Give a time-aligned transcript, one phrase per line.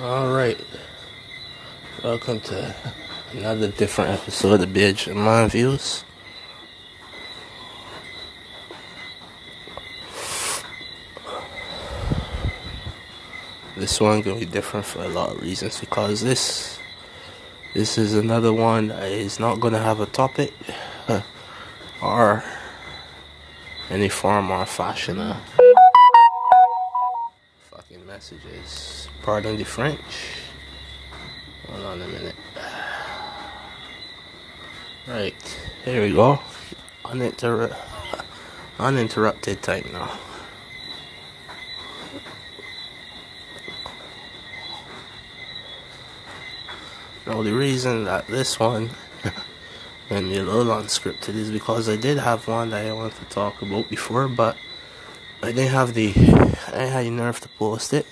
[0.00, 0.58] Alright.
[2.02, 2.74] Welcome to
[3.32, 6.02] another different episode of Bitch and Mind Views.
[13.76, 16.78] This one gonna be different for a lot of reasons because this
[17.74, 20.54] this is another one that is not gonna have a topic
[22.02, 22.42] or
[23.90, 25.36] any form or fashion of
[27.70, 28.91] fucking messages.
[29.22, 30.00] Pardon the French.
[31.68, 32.34] Hold on a minute.
[35.06, 36.40] Right, here we go.
[37.04, 37.76] Uninter-
[38.78, 40.18] uninterrupted time now.
[47.26, 48.90] Now, the reason that this one
[50.10, 53.62] and a little unscripted is because I did have one that I wanted to talk
[53.62, 54.56] about before, but
[55.42, 58.06] I didn't have the I didn't the nerve to post it.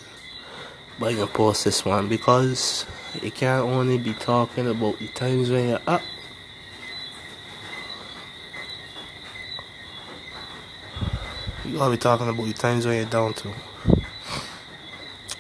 [1.01, 2.85] But I can post this one because
[3.23, 6.03] you can't only be talking about the times when you're up.
[11.65, 13.55] You gotta be talking about the times when you're down too.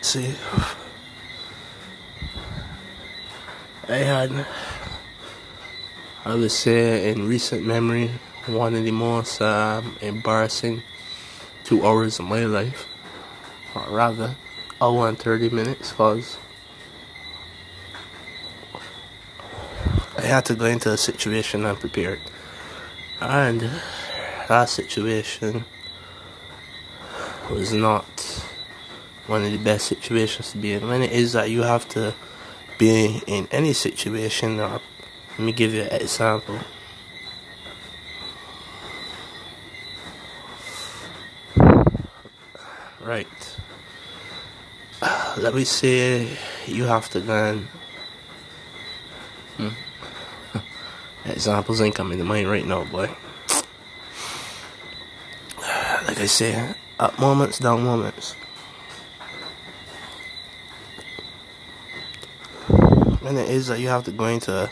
[0.00, 0.34] See,
[3.86, 4.46] I had
[6.24, 8.10] I would say in recent memory,
[8.46, 10.82] one of the most um, embarrassing
[11.64, 12.88] two hours of my life,
[13.74, 14.34] or rather,
[14.80, 16.38] hour and 30 minutes, because
[20.16, 22.20] I had to go into a situation unprepared.
[23.20, 23.70] And
[24.48, 25.64] that situation
[27.50, 28.04] was not
[29.26, 30.88] one of the best situations to be in.
[30.88, 32.14] When it is that you have to
[32.78, 34.80] be in any situation or
[35.30, 36.58] let me give you an example.
[43.02, 43.26] Right.
[45.36, 46.36] Let me see.
[46.66, 47.68] you have to learn.
[49.56, 49.68] Hmm.
[51.24, 53.10] Examples ain't coming to mind right now, boy.
[56.06, 58.32] Like I say, up moments, down moments.
[63.20, 64.70] When it is that you have to go into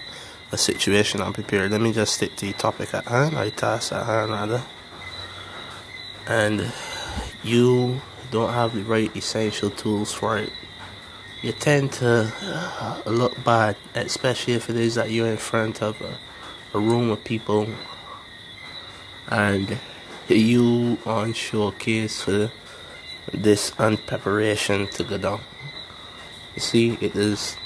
[0.50, 1.70] a situation unprepared.
[1.70, 4.62] Let me just stick to the topic at hand, or task at hand, rather.
[6.26, 6.72] And
[7.42, 10.52] you don't have the right essential tools for it.
[11.42, 12.32] You tend to
[13.06, 16.18] look bad, especially if it is that you're in front of a,
[16.76, 17.68] a room of people
[19.28, 19.78] and
[20.28, 22.50] you on showcase for
[23.32, 25.40] this unpreparation to go down.
[26.54, 27.56] You see, it is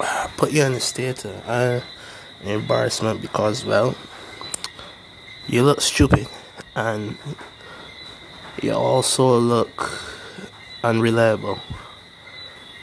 [0.36, 1.80] put you in a state of uh,
[2.44, 3.94] embarrassment because, well,
[5.46, 6.26] you look stupid
[6.74, 7.16] and
[8.62, 9.90] you also look
[10.84, 11.58] unreliable.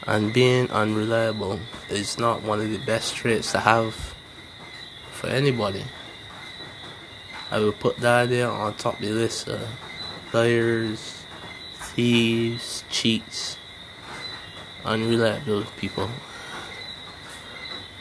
[0.06, 4.14] And being unreliable is not one of the best traits to have
[5.12, 5.84] for anybody.
[7.50, 9.66] I would put that there on top of the list of
[10.32, 11.22] liars,
[11.74, 13.56] thieves, cheats,
[14.84, 16.10] unreliable people.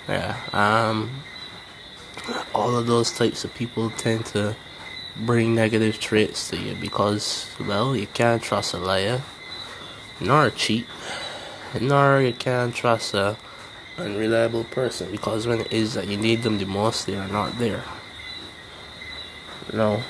[0.07, 1.21] Yeah, um,
[2.53, 4.55] all of those types of people tend to
[5.25, 9.21] bring negative traits to you because, well, you can't trust a liar,
[10.19, 10.85] nor a cheat,
[11.79, 13.37] nor you can't trust a
[13.97, 17.57] unreliable person because when it is that you need them the most, they are not
[17.59, 17.83] there.
[19.73, 20.03] No.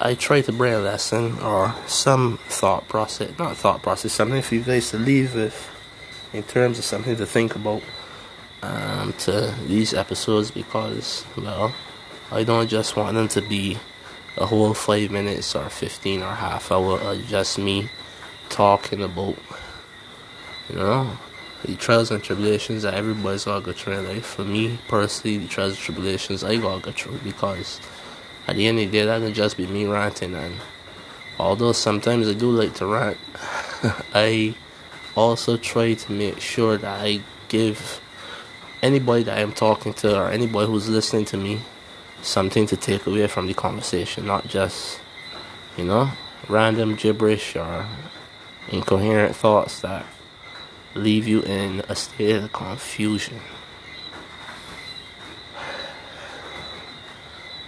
[0.00, 4.56] I try to bring a lesson or some thought process, not thought process, something for
[4.56, 5.70] you guys to leave with
[6.32, 7.82] in terms of something to think about
[8.62, 11.72] um, to these episodes because, well,
[12.30, 13.78] I don't just want them to be
[14.36, 17.88] a whole five minutes or 15 or half hour of just me
[18.48, 19.36] talking about,
[20.68, 21.18] you know,
[21.64, 24.26] the trials and tribulations that everybody's to go through in life.
[24.26, 27.80] For me personally, the trials and tribulations I got to go through because
[28.46, 30.34] at the end of the day, that can just be me ranting.
[30.34, 30.56] And
[31.38, 33.18] although sometimes I do like to rant,
[34.14, 34.54] I
[35.14, 38.00] also try to make sure that I give
[38.82, 41.60] anybody that I'm talking to or anybody who's listening to me
[42.24, 45.00] something to take away from the conversation, not just,
[45.76, 46.10] you know,
[46.48, 47.86] random gibberish or
[48.68, 50.04] incoherent thoughts that
[50.94, 53.40] leave you in a state of confusion.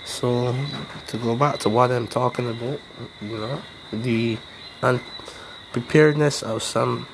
[0.04, 0.54] So,
[1.08, 2.80] to go back to what I'm talking about,
[3.20, 3.62] you know,
[3.92, 4.38] the
[4.82, 7.06] unpreparedness of some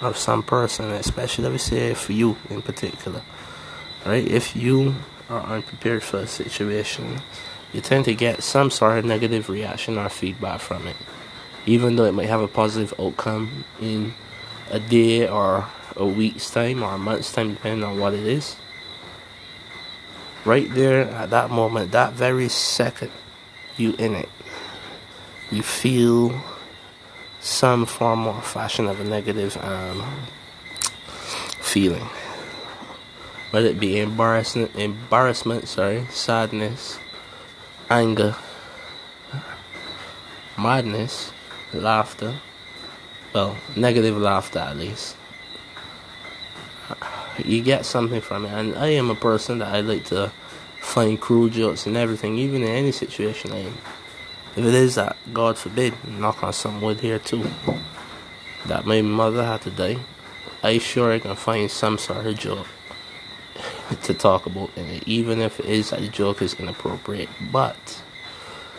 [0.00, 3.22] of some person, especially let me say for you in particular.
[4.06, 4.26] Right?
[4.26, 4.94] If you
[5.30, 7.22] are unprepared for a situation,
[7.72, 10.96] you tend to get some sort of negative reaction or feedback from it.
[11.66, 14.14] even though it might have a positive outcome in
[14.70, 15.66] a day or
[15.96, 18.56] a week's time or a month's time, depending on what it is.
[20.44, 23.10] Right there at that moment, that very second,
[23.76, 24.28] you in it.
[25.50, 26.40] You feel
[27.40, 30.02] some form or fashion of a negative um,
[31.60, 32.08] feeling.
[33.50, 36.98] Whether it be embarrassment, embarrassment, sorry, sadness,
[37.90, 38.36] anger,
[40.56, 41.32] madness,
[41.72, 42.34] laughter.
[43.32, 45.16] Well, negative laughter at least.
[47.44, 50.30] You get something from it, and I am a person that I like to
[50.80, 53.78] find cruel jokes and everything, even in any situation I am.
[54.56, 57.48] If it is that, God forbid, knock on some wood here too,
[58.66, 59.98] that my mother had to die,
[60.62, 62.66] I sure I can find some sort of joke
[63.96, 67.28] to talk about in it, even if it is the joke is inappropriate.
[67.52, 68.02] But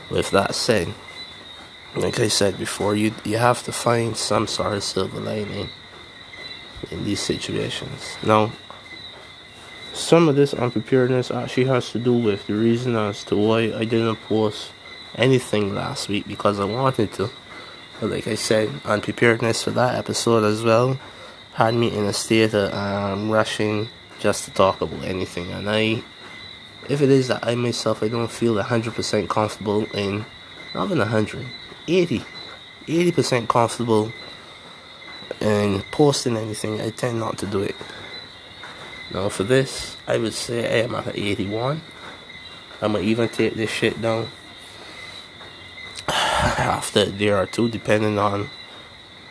[0.10, 0.94] with that said,
[1.96, 5.70] like I said before, you you have to find some sort of silver lining
[6.90, 8.18] in these situations.
[8.24, 8.52] Now,
[9.94, 13.86] some of this unpreparedness actually has to do with the reason as to why I
[13.86, 14.72] didn't post
[15.16, 17.30] anything last week because I wanted to.
[18.00, 21.00] But like I said, unpreparedness for that episode as well
[21.54, 23.90] had me in a state of um, rushing
[24.22, 25.52] just to talk about anything.
[25.52, 26.04] And I,
[26.88, 30.26] if it is that I myself, I don't feel 100% comfortable in,
[30.74, 31.46] not even 100,
[31.88, 32.24] 80,
[32.86, 34.14] 80% comfortable
[35.42, 37.76] in posting anything, I tend not to do it.
[39.12, 41.82] Now for this, I would say I am at 81.
[42.82, 44.30] I'm gonna even take this shit down
[46.08, 48.50] after a day or two, depending on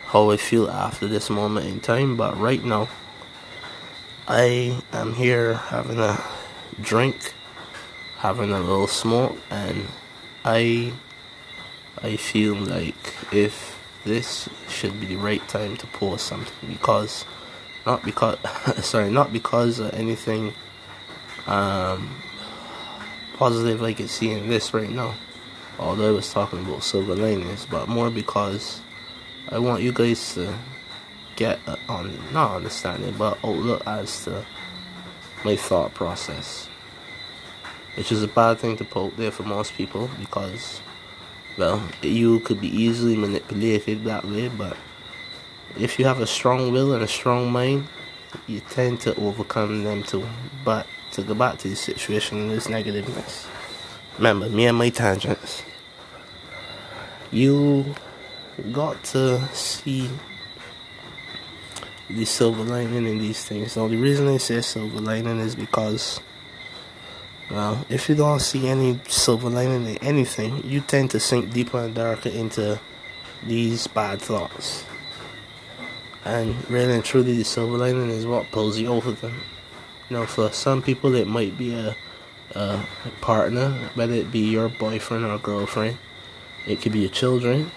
[0.05, 2.17] how I feel after this moment in time.
[2.17, 2.89] But right now,
[4.33, 6.17] I am here having a
[6.79, 7.33] drink,
[8.19, 9.87] having a little smoke, and
[10.45, 10.93] I
[12.01, 12.95] I feel like
[13.33, 17.25] if this should be the right time to post something because
[17.85, 18.37] not because
[18.85, 20.53] sorry not because of anything
[21.45, 22.15] um,
[23.33, 25.13] positive I can see in this right now
[25.77, 28.79] although I was talking about silver linings but more because
[29.49, 30.57] I want you guys to
[31.43, 31.59] get
[31.89, 34.45] on not understanding but outlook as to
[35.45, 36.67] my thought process
[37.95, 40.81] which is a bad thing to put there for most people because
[41.57, 44.77] well you could be easily manipulated that way but
[45.77, 47.87] if you have a strong will and a strong mind,
[48.47, 50.27] you tend to overcome them too.
[50.63, 53.47] But to go back to the situation, and this negativeness.
[54.17, 55.63] Remember, me and my tangents.
[57.31, 57.95] You
[58.71, 60.09] got to see
[62.15, 63.75] the silver lining in these things.
[63.75, 66.19] Now, the reason I say silver lining is because,
[67.49, 71.79] well, if you don't see any silver lining in anything, you tend to sink deeper
[71.79, 72.79] and darker into
[73.45, 74.85] these bad thoughts.
[76.23, 79.41] And really and truly, the silver lining is what pulls you over them.
[80.09, 81.95] Know, for some people, it might be a,
[82.53, 82.85] a
[83.21, 85.97] partner, whether it be your boyfriend or girlfriend.
[86.67, 87.71] It could be your children.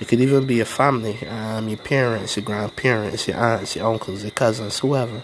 [0.00, 4.22] It could even be your family, um, your parents, your grandparents, your aunts, your uncles,
[4.22, 5.22] your cousins, whoever.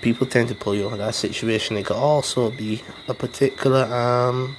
[0.00, 1.76] People tend to pull you over that situation.
[1.76, 4.56] It could also be a particular um,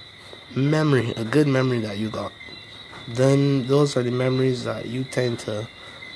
[0.54, 2.34] memory, a good memory that you got.
[3.08, 5.68] Then those are the memories that you tend to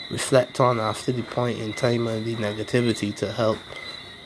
[0.09, 3.59] reflect on after the point in time of the negativity to help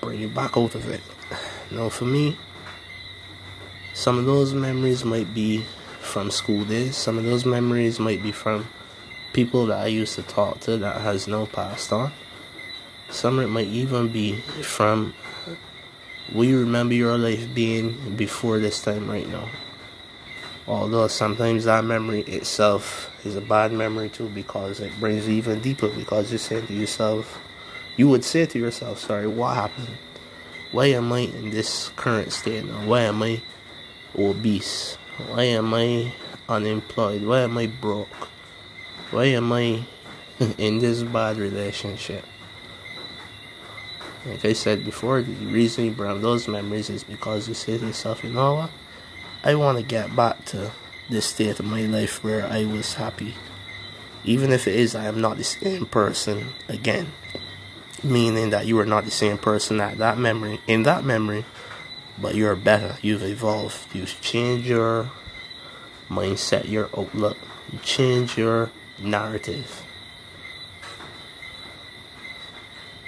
[0.02, 1.02] bring you back out of it.
[1.70, 2.38] Now, for me,
[3.94, 5.66] some of those memories might be
[6.14, 8.68] from school days, some of those memories might be from
[9.34, 12.12] people that I used to talk to that has no passed on.
[13.10, 15.16] Some it might even be from
[16.32, 19.50] will you remember your life being before this time right now?
[20.68, 25.62] Although sometimes that memory itself is a bad memory too because it brings you even
[25.62, 27.40] deeper because you're saying to yourself,
[27.98, 29.98] you would say to yourself, sorry, what happened?
[30.72, 32.86] Why am I in this current state now?
[32.86, 33.42] Why am I
[34.16, 35.00] obese?
[35.18, 36.12] Why am I
[36.50, 37.24] unemployed?
[37.24, 38.30] Why am I broke?
[39.12, 39.86] Why am I
[40.58, 42.26] in this bad relationship?
[44.26, 47.86] Like I said before, the reason you bring those memories is because you say to
[47.86, 48.72] yourself, you know what?
[49.44, 50.72] I want to get back to
[51.10, 53.36] this state of my life where I was happy.
[54.24, 57.12] Even if it is I am not the same person again.
[58.02, 61.46] Meaning that you are not the same person at that memory in that memory,
[62.20, 62.98] but you're better.
[63.02, 63.94] You've evolved.
[63.94, 65.12] You've changed your
[66.10, 67.38] mindset, your outlook.
[67.72, 69.84] You change your narrative.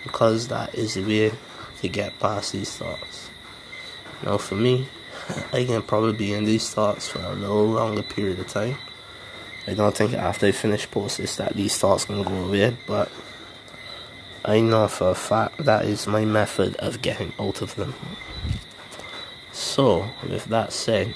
[0.03, 1.31] Because that is the way
[1.81, 3.29] to get past these thoughts.
[4.23, 4.87] Now for me,
[5.53, 8.77] I can probably be in these thoughts for a little longer period of time.
[9.67, 13.11] I don't think after I finish post this that these thoughts gonna go away, but
[14.43, 17.95] I know for a fact that is my method of getting out of them.
[19.55, 21.15] So, with that said,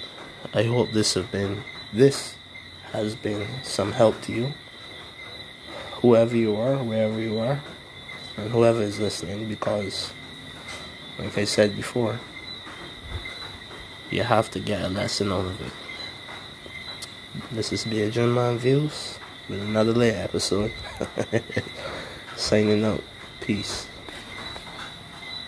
[0.53, 2.36] I hope this have been this
[2.93, 4.53] has been some help to you.
[6.01, 7.60] Whoever you are, wherever you are,
[8.38, 10.13] and whoever is listening, because
[11.17, 12.17] like I said before,
[14.10, 15.74] you have to get a lesson out of it.
[17.51, 19.19] This is Beijing Man Views
[19.50, 20.72] with another late episode.
[22.38, 23.03] Signing out.
[23.41, 23.86] Peace.